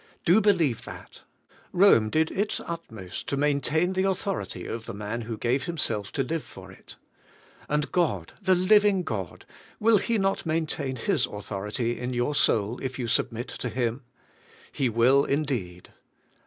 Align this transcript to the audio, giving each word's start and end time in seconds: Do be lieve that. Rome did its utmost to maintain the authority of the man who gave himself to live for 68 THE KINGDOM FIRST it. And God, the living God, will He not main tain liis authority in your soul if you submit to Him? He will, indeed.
Do 0.25 0.41
be 0.41 0.51
lieve 0.51 0.83
that. 0.85 1.21
Rome 1.71 2.09
did 2.09 2.31
its 2.31 2.59
utmost 2.59 3.27
to 3.27 3.37
maintain 3.37 3.93
the 3.93 4.05
authority 4.09 4.65
of 4.65 4.85
the 4.87 4.95
man 4.95 5.21
who 5.21 5.37
gave 5.37 5.65
himself 5.65 6.11
to 6.13 6.23
live 6.23 6.41
for 6.43 6.69
68 6.69 6.69
THE 6.69 6.73
KINGDOM 6.73 7.05
FIRST 7.05 7.29
it. 7.69 7.71
And 7.73 7.91
God, 7.91 8.33
the 8.41 8.55
living 8.55 9.03
God, 9.03 9.45
will 9.79 9.99
He 9.99 10.17
not 10.17 10.43
main 10.43 10.65
tain 10.65 10.95
liis 10.95 11.31
authority 11.31 11.99
in 11.99 12.13
your 12.13 12.33
soul 12.33 12.79
if 12.81 12.97
you 12.97 13.07
submit 13.07 13.49
to 13.49 13.69
Him? 13.69 14.01
He 14.71 14.89
will, 14.89 15.23
indeed. 15.23 15.89